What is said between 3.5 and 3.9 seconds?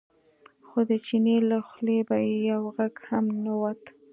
ووت.